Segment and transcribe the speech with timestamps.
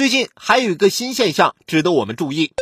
[0.00, 2.54] 最近还有一个新现象值得我们注意。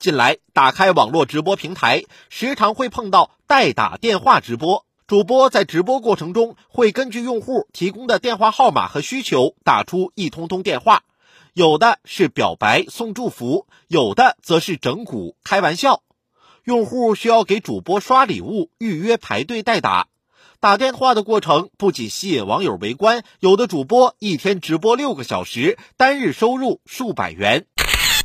[0.00, 4.84] 近来，打开网络直播平台，时常会碰到代打电话直播。
[5.06, 11.04] 主播在直播过程中，会根据用户提供的电话号码和需求，打出一通通电话。
[11.52, 16.02] 有的是表白送祝福，有的则是整蛊开玩笑。
[16.64, 20.08] 用户需要给主播刷礼物，预约排队代打。
[20.60, 27.64] 打电话的过程不仅吸引网友围观，有的主播一天直播六个小时，单日收入数百元。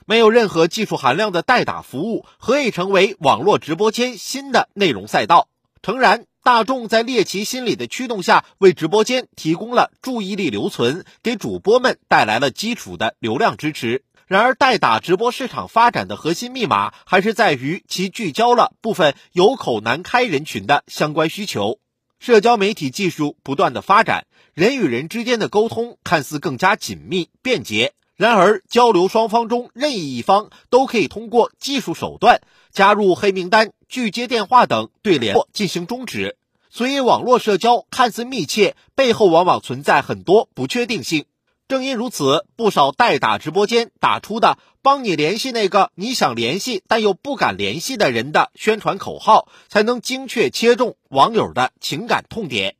[0.05, 5.48] 没有任何技术含量的代打服务，何以成为网络直播间新的内容赛道？
[5.81, 14.04] 诚然，大众在猎奇心理的驱动下，为直播间提供了注意力留存，给主播们带来了基础的流量支持。
[14.27, 21.79] 然而，代打直播市场发展的核心密码，还是在于其聚焦了部分有口难开人群的相关需求。
[22.20, 27.94] 社交媒体技术不断的发展，人与人之间的沟通看似更加紧密便捷。
[28.16, 32.41] 然而，交流双方中任意一方都可以通过技术手段
[32.72, 36.38] 加入黑名单、拒接电话等对联络进行终止。
[36.70, 41.26] 所以，网络社交看似密切，背后往往存在很多不确定性。
[41.68, 52.76] 正因如此，不少代打直播间打出的“帮你联系那个你想联系但又不敢联系的人”的宣传口号，才能精确切中网友的情感痛点。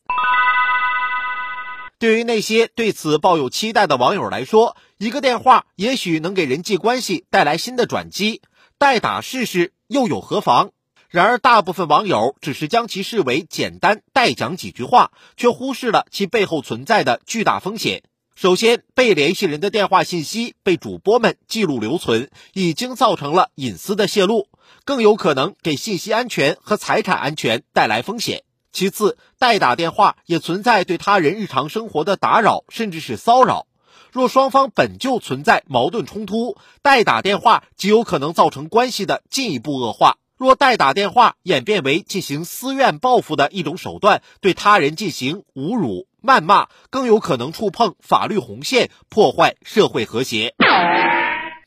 [1.97, 8.44] 对于那些对此抱有期待的网友来说，一个电话也许能给人际关系带来新的转机，
[8.77, 10.70] 代打试试又有何妨？
[11.09, 18.03] 然而，大部分网友只是将其视为简单代讲几句话，却忽视了其背后存在的巨大风险。
[18.36, 24.50] 首先，被联系人的电话信息被主播们记录留存，已经造成了隐私的泄露，
[24.83, 28.44] 更有可能给信息安全和财产安全带来风险。
[28.73, 33.67] 其次，代打电话也存在对他人日常生活的打扰，甚至是骚扰。
[34.11, 40.17] 若双方本就存在矛盾冲突，代打电话极有可能造成关系的进一步恶化。
[40.38, 50.55] 若代打电话演变为进行私怨报复的一种手段，对他人进行侮辱、谩骂，更有可能触碰法律红线，破坏社会和谐。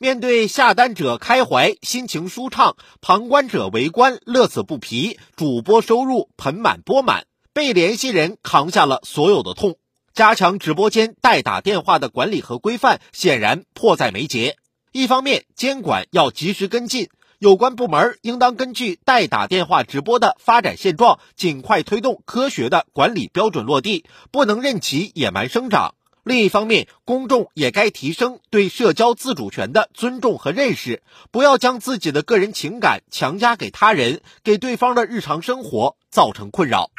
[0.01, 5.19] 面对下单者开怀，心情舒畅；旁观者围观，乐此不疲。
[5.37, 9.77] 主播收入盆满钵满，被联系人扛下了所有的痛。
[10.15, 14.57] 加强直播间代打电话的管理和规范，显然迫在眉睫。
[14.93, 17.09] 一方面，监管要及时跟进，
[17.39, 25.95] 有关部门应当根据代打电话直播的发展现状，尽快推动科学的管理标准落地，不能任其野蛮生长。
[26.25, 31.01] 另一方面，公众也该提升对社交自主权的尊重和认识，
[31.31, 36.91] 不要将自己的个人情感强加给他人，给对方的日常生活造成困扰。